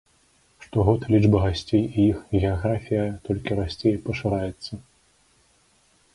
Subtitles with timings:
[0.67, 4.71] Штогод лічба гасцей і іх геаграфія толькі расце і пашыраецца.